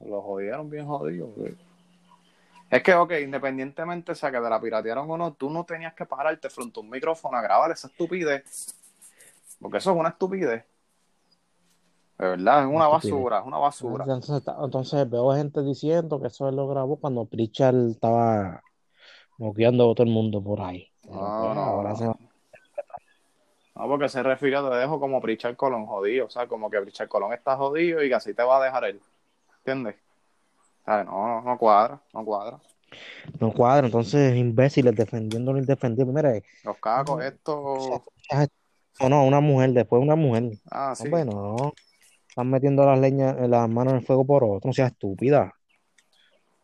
[0.00, 1.28] Lo jodieron bien jodido.
[1.28, 1.56] güey.
[2.68, 5.94] Es que, ok, independientemente, o sea, que te la piratearon o no, tú no tenías
[5.94, 8.74] que pararte frente a un micrófono a grabar esa estupidez.
[9.60, 10.64] Porque eso es una estupidez.
[12.18, 13.12] De verdad, es una Estupidez.
[13.14, 14.04] basura, es una basura.
[14.04, 18.62] Entonces, entonces veo gente diciendo que eso él lo grabó cuando Pritchard estaba
[19.38, 20.88] moqueando a todo el mundo por ahí.
[21.04, 21.96] No, no, ahora no.
[21.96, 22.15] se va-
[23.76, 27.08] No, porque se refirió, te dejo como Pritchard Colón jodido, o sea, como que Pritchard
[27.08, 29.00] Colón está jodido y que así te va a dejar él.
[29.58, 29.96] ¿Entiendes?
[30.82, 32.58] O sea, no, no, no cuadra, no cuadra.
[33.40, 36.12] no cuadra, entonces imbéciles defendiendo lo indefendible.
[36.12, 37.22] Mira, Los cacos, No.
[37.22, 38.00] estos.
[39.00, 40.52] o no, una mujer, después una mujer.
[40.70, 41.04] Ah, sí.
[41.04, 41.74] Hombre, no.
[42.28, 45.52] Están metiendo las leñas, las manos en el fuego por otro, no seas estúpida.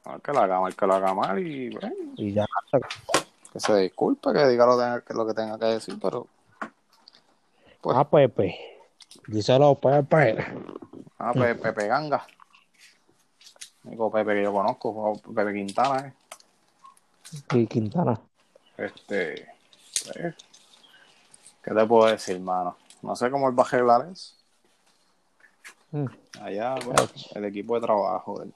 [0.07, 2.47] El que lo haga mal, que lo haga mal y bueno, Y ya,
[3.53, 6.27] que se disculpe, que diga lo, tenga- que, lo que tenga que decir, pero.
[7.83, 8.57] Pues, ah, Pepe.
[9.27, 10.39] Díselo, Pepe.
[11.19, 12.25] ah, Pepe, Pepe Ganga.
[13.83, 16.13] Único Pepe que yo conozco, Pepe Quintana, ¿eh?
[17.55, 18.21] Y Quintana.
[18.77, 19.49] Este.
[20.05, 20.35] pues,
[21.63, 22.77] ¿Qué te puedo decir, mano?
[23.03, 24.35] No sé cómo él va a arreglar eso.
[25.91, 26.07] Mm.
[26.41, 28.55] Allá, pues, el equipo de trabajo él.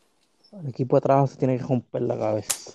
[0.52, 2.74] El equipo de trabajo se tiene que romper la cabeza.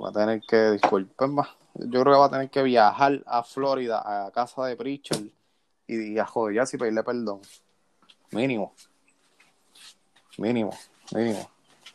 [0.00, 3.42] Va a tener que, disculpen más, yo creo que va a tener que viajar a
[3.42, 5.24] Florida, a casa de Pritchard,
[5.90, 7.40] y, a joderse y pedirle perdón.
[8.32, 8.74] Mínimo.
[10.38, 10.70] Mínimo,
[11.12, 11.50] mínimo.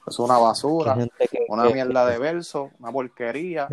[0.06, 3.68] Es una basura, que- una mierda de verso, una porquería,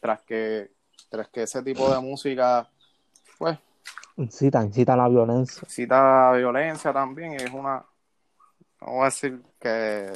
[0.00, 0.70] tras que,
[1.08, 2.68] tras que ese tipo de música,
[3.38, 3.58] pues,
[4.16, 5.62] incita, incita a la violencia.
[5.66, 7.82] cita violencia también, y es una,
[8.80, 10.12] voy a decir que,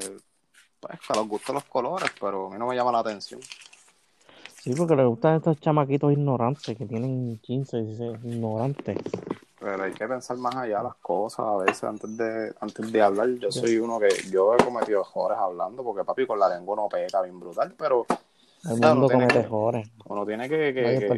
[0.81, 3.41] pues, que los gustos los colores, pero a mí no me llama la atención.
[4.67, 8.99] Sí, porque le gustan estos chamaquitos ignorantes que tienen 15, 16, ignorantes.
[9.61, 13.29] Pero hay que pensar más allá las cosas a veces antes de antes de hablar.
[13.39, 16.89] Yo soy uno que yo he cometido errores hablando porque papi con la lengua no
[16.89, 18.07] pega bien brutal, pero
[18.69, 19.89] El Claro, mundo tiene comete errores.
[20.07, 21.09] uno tiene que, que- Vaya que-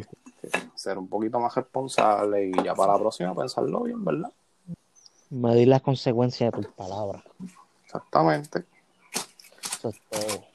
[0.41, 4.31] que ser un poquito más responsable y ya para la próxima pensarlo bien, ¿verdad?
[5.31, 7.23] Medir las consecuencias de tus palabras.
[7.83, 8.63] Exactamente.
[9.79, 10.48] Eso es todo.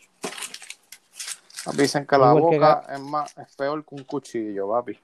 [1.72, 4.98] Dicen que la que boca es más es peor que un cuchillo, papi.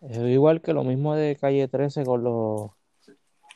[0.00, 2.70] Es igual que lo mismo de calle 13 con los,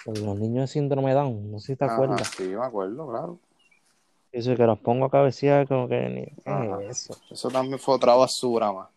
[0.04, 1.50] con los niños de síndrome Down.
[1.52, 2.28] No sé si te Ajá, acuerdas.
[2.36, 3.38] sí, me acuerdo, claro.
[4.32, 6.82] Eso que los pongo a cabecear, como que ni ¿qué Ajá.
[6.82, 7.16] es eso.
[7.30, 8.88] Eso también fue otra basura más.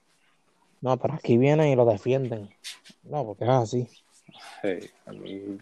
[0.81, 2.49] No, pero aquí vienen y lo defienden.
[3.03, 3.87] No, porque es así.
[4.61, 5.57] Sí, a mí-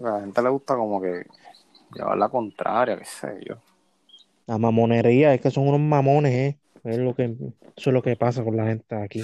[0.00, 1.26] a la gente le gusta como que
[1.94, 3.56] llevar la contraria, qué sé yo.
[4.50, 6.58] La mamonería, es que son unos mamones, ¿eh?
[6.82, 7.26] Es lo que,
[7.76, 9.22] eso es lo que pasa con la gente aquí.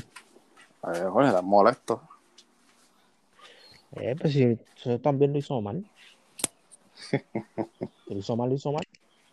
[0.82, 2.00] A ver, joder, estás molesto.
[3.96, 5.84] Eh, pues si eso también lo hizo mal.
[8.06, 8.84] Lo hizo mal, lo hizo mal.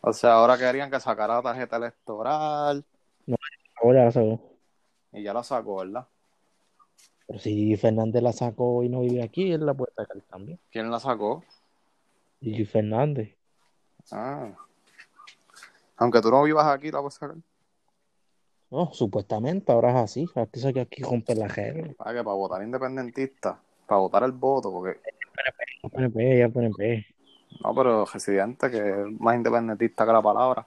[0.01, 2.84] O sea, ahora querían que sacara la tarjeta electoral
[3.80, 4.41] Ahora la sacó.
[5.11, 6.07] y ya la sacó, ¿verdad?
[7.28, 10.59] Pero si Fernández la sacó y no vive aquí, él la puede sacar también.
[10.72, 11.43] ¿Quién la sacó?
[12.41, 13.38] Gigi Fernández.
[14.11, 14.53] Ah.
[15.98, 17.36] Aunque tú no vivas aquí, la puedes sacar.
[18.72, 20.30] No, supuestamente ahora es así.
[20.36, 21.94] Aquí que aquí rompe la regla.
[21.96, 25.00] Para que para votar independentista, para votar el voto, porque
[25.84, 27.06] Ya PNP, ya PNP.
[27.64, 30.66] no, pero residente que es más independentista que la palabra.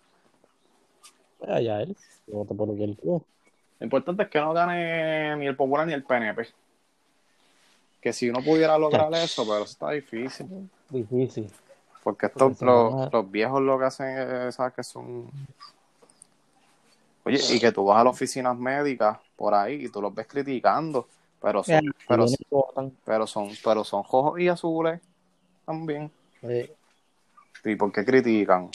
[1.38, 1.96] Pues allá él.
[2.28, 3.18] Yo voto por lo que él quiera.
[3.78, 6.46] Lo importante es que no gane ni el Popular ni el PNP.
[8.00, 10.70] Que si uno pudiera lograr eso, pero eso está difícil.
[10.90, 11.50] Difícil.
[12.06, 14.74] Porque estos, los, los viejos lo que hacen es, ¿sabes?
[14.74, 15.28] Que son,
[17.24, 20.28] Oye, y que tú vas a las oficinas médicas por ahí y tú los ves
[20.28, 21.08] criticando,
[21.42, 22.26] pero son, pero,
[23.04, 25.00] pero son, pero son rojos y azules
[25.64, 26.08] también.
[26.42, 26.72] Eh,
[27.64, 28.70] ¿Y por qué critican?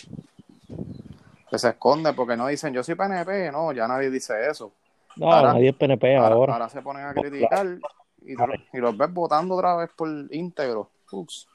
[1.50, 4.74] Que se esconden porque no dicen yo soy PNP, no, ya nadie dice eso.
[5.16, 6.54] No, Ahora- nadie es PNP Ahora, ahora.
[6.56, 7.66] ahora se ponen a criticar
[8.24, 10.90] y, tú- y los ves votando otra vez por íntegro.
[11.14, 11.48] Ups.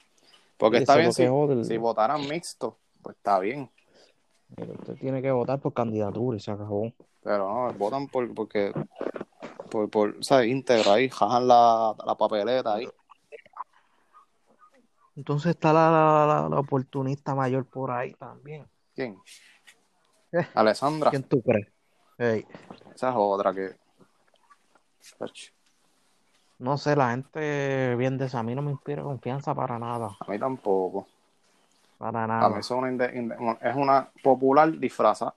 [0.56, 3.70] Porque está bien si, jode el- si votaran mixto, pues está bien.
[4.54, 6.92] Pero usted tiene que votar por candidatura y se acabó.
[7.22, 8.72] Pero no, votan por, porque,
[9.70, 10.48] por, por, ¿sabes?
[10.48, 12.88] Íntegro ahí, jajan la, la papeleta ahí.
[15.16, 18.66] Entonces está la, la, la- la oportunista mayor por ahí también.
[18.94, 19.18] ¿Quién?
[20.32, 20.46] Eh.
[20.54, 21.10] Alessandra.
[21.10, 21.68] ¿Quién tú crees?
[22.18, 22.46] Ey,
[22.94, 23.76] Esa es otra que.
[25.20, 25.30] Ach,
[26.58, 30.16] no sé, la gente bien de esa, a mí no me inspira confianza para nada.
[30.20, 31.06] A mí tampoco.
[31.98, 32.48] Para A nada.
[32.50, 35.34] mí es una, inde- inde- es una popular disfraza.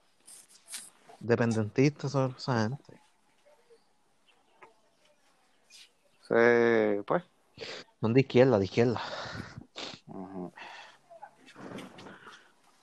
[1.19, 3.01] Dependentistas son esa gente.
[6.27, 7.23] Se- pues.
[7.99, 9.01] Son de izquierda, de izquierda.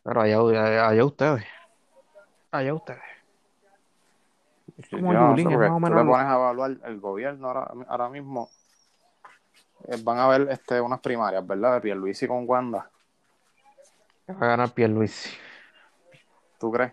[0.03, 1.45] Pero allá, allá, allá ustedes.
[2.51, 3.01] Allá ustedes.
[4.77, 7.01] Yo como no sé, Yulín, es porque más o tú le pones a evaluar el
[7.01, 8.51] gobierno ahora, ahora mismo.
[9.89, 11.74] eh, van a haber este, unas primarias, ¿verdad?
[11.74, 12.91] De Pierluisi con Wanda.
[14.29, 15.31] va a ganar Pierluisi.
[16.59, 16.93] ¿Tú crees?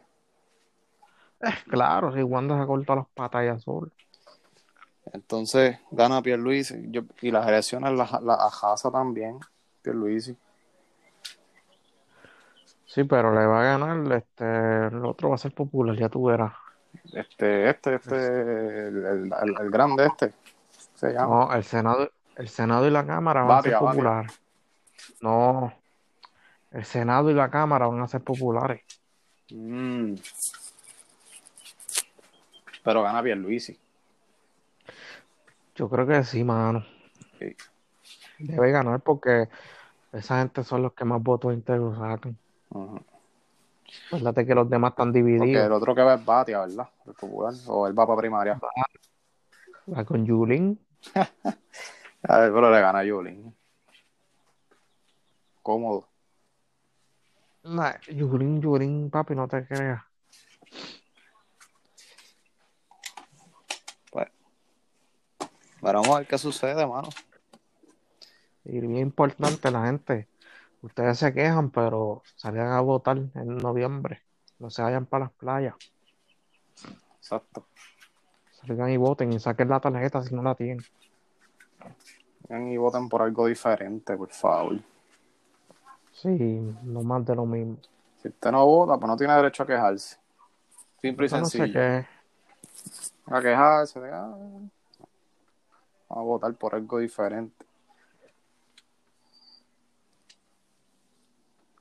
[1.42, 3.92] Eh, claro, si Wanda se corta las patas ya solo.
[5.12, 6.90] Entonces gana Pierluisi.
[6.90, 9.40] Yo, y las elecciones las la ajasa también.
[9.82, 10.38] Pierluisi.
[12.86, 14.46] Sí, pero le va a ganar, este,
[14.88, 16.54] el otro va a ser popular, ya tú verás.
[17.14, 18.16] Este, este, este,
[18.88, 20.34] el, el- grande este.
[20.95, 21.45] Se llama.
[21.47, 23.88] No, el Senado, el Senado y la Cámara van a ser Batia.
[23.89, 24.41] populares.
[25.22, 25.74] No,
[26.72, 28.82] el Senado y la Cámara van a ser populares.
[29.51, 30.16] Mm.
[32.84, 33.80] Pero gana Pierluisi.
[35.76, 36.86] Yo creo que sí, mano.
[37.39, 37.55] Sí.
[38.39, 39.47] Debe ganar porque
[40.11, 42.38] esa gente son los que más votos íntegros sacan.
[42.70, 42.99] Ujú.
[44.08, 45.66] Acuérdate que los demás están Porque divididos.
[45.66, 46.89] el otro que va es Batia, ¿verdad?
[47.06, 47.54] El popular.
[47.68, 48.60] O él va para primaria.
[49.88, 50.80] La con Yulín,
[52.26, 53.54] A ver, pero le gana a Yulín.
[55.62, 56.08] Cómodo.
[57.64, 60.02] nah, Yulín, Yulín, papi, no te creas.
[64.12, 64.28] Pues.
[65.82, 67.10] Pero vamos a ver qué sucede, mano.
[68.66, 70.28] Y bien importante la gente.
[70.84, 74.22] Ustedes se quejan, pero salgan a votar en noviembre.
[74.60, 75.76] No se vayan para las playas.
[77.18, 77.66] Exacto.
[78.52, 80.84] Salgan y voten y saquen la tarjeta si no la tienen.
[82.50, 84.78] Vengan y voten por algo diferente, por favor.
[86.12, 87.78] Sí, no más de lo mismo.
[88.22, 90.18] Si usted no vota, pues no tiene derecho a quejarse.
[91.02, 91.80] Simple y Yo no sé sencillo.
[91.80, 92.06] qué.
[93.28, 94.36] A quejarse de, ah,
[96.10, 97.66] a votar por algo diferente.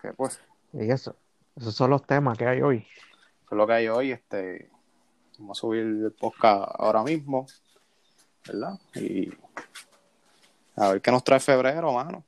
[0.03, 0.41] Que pues,
[0.73, 1.17] Y eso.
[1.55, 2.79] Esos son los temas que hay hoy.
[2.79, 4.11] eso es lo que hay hoy.
[4.11, 4.69] Este,
[5.39, 7.47] vamos a subir el podcast ahora mismo,
[8.47, 8.81] ¿verdad?
[8.97, 9.33] Y
[10.77, 12.25] a ver qué nos trae febrero, mano.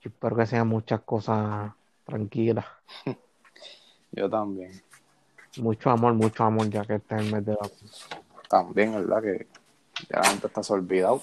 [0.00, 1.72] Yo espero que sean muchas cosas
[2.04, 2.66] tranquilas.
[4.12, 4.82] Yo también.
[5.58, 7.70] Mucho amor, mucho amor, ya que este es el mes de la...
[8.48, 9.22] También, ¿verdad?
[9.22, 9.46] Que
[10.10, 11.22] ya la gente está olvidado.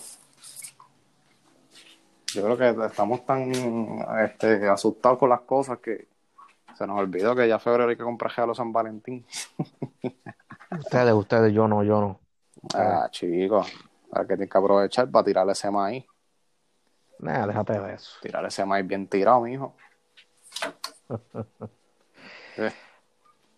[2.33, 3.51] Yo creo que estamos tan
[4.23, 6.07] este, asustados con las cosas que
[6.75, 9.25] se nos olvidó que ya febrero hay que comprar regalos San Valentín.
[10.79, 12.19] Ustedes, ustedes, yo no, yo no.
[12.73, 13.71] Ah, chicos,
[14.11, 16.03] hay que tienen que aprovechar para tirarle ese maíz.
[17.19, 18.17] Nah, déjate de eso.
[18.21, 19.75] Tirarle ese maíz bien tirado, mijo.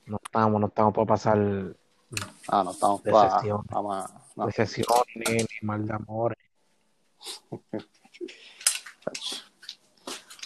[0.07, 1.38] No estamos, no estamos para pasar
[2.47, 3.41] Ah, no estamos para.
[3.69, 4.45] Vamos a- no,
[5.15, 6.38] ni mal de amores.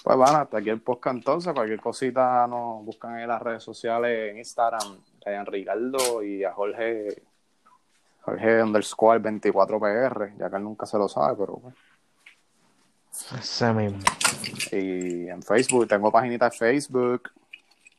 [0.04, 1.54] Pues bueno, hasta aquí el podcast entonces.
[1.54, 7.24] Cualquier cosita nos buscan en las redes sociales, en Instagram, Ryan Ricardo y a Jorge,
[8.22, 11.78] Jorge underscore 24PR, ya que él nunca se lo sabe, pero bueno.
[13.38, 14.00] Ese mismo.
[14.72, 17.32] Y en Facebook, tengo paginita de Facebook,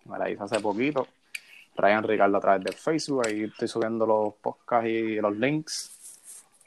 [0.06, 1.06] me la hice hace poquito.
[1.76, 5.90] Ryan Ricardo a través de Facebook, ahí estoy subiendo los podcasts y los links.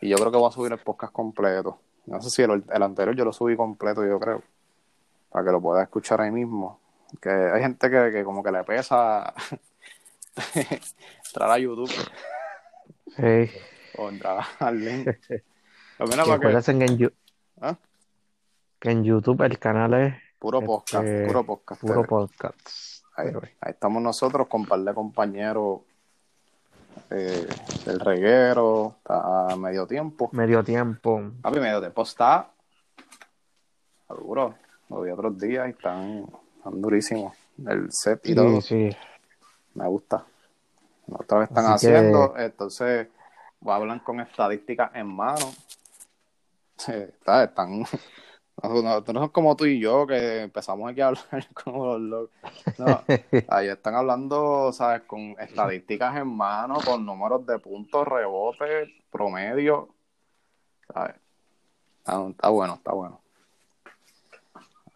[0.02, 1.80] Y yo creo que voy a subir el podcast completo.
[2.06, 4.44] No sé si el, el anterior yo lo subí completo, yo creo.
[5.30, 6.80] Para que lo puedas escuchar ahí mismo.
[7.22, 9.34] Que hay gente que, que como que le pesa
[10.56, 11.92] entrar a YouTube
[13.16, 13.52] Sí.
[13.98, 15.08] o entrar al link.
[16.00, 17.14] Lo menos Y para que en,
[17.62, 17.78] ¿Ah?
[18.80, 21.82] que en YouTube el canal es puro podcast, este, puro podcast.
[21.82, 23.04] puro podcast.
[23.16, 25.82] ahí, Pero- ahí estamos nosotros con un par de compañeros
[27.10, 27.48] eh,
[27.86, 30.30] del reguero, está a medio tiempo.
[30.34, 31.22] Medio tiempo.
[31.42, 32.50] Papi, medio tiempo está
[34.10, 34.56] duro.
[34.90, 36.26] Lo vi otros días y están,
[36.58, 37.36] están durísimos.
[37.66, 38.62] El set y Sí, todo.
[38.62, 38.90] sí.
[39.76, 40.26] Me gusta.
[41.08, 43.08] Otra vez están Así que- haciendo, entonces
[43.66, 45.46] hablan con estadísticas en mano.
[46.88, 47.86] Está- están,
[48.62, 51.24] no- no son como tú y yo que empezamos aquí a hablar
[51.64, 52.54] como los locos.
[52.78, 53.02] No,
[53.50, 55.02] ahí están hablando, ¿sabes?
[55.04, 59.90] Con estadísticas en mano, con números de puntos, rebotes, promedio.
[60.94, 61.16] ¿sabes?
[62.00, 63.22] Está, está bueno, está bueno.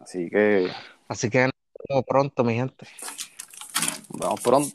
[0.00, 0.70] Así que
[1.08, 1.52] Así que nos
[1.88, 2.86] vemos pronto, mi gente.
[4.10, 4.66] nos vemos pronto.